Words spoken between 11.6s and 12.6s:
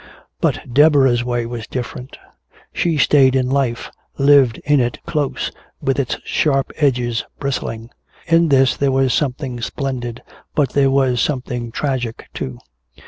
tragic, too.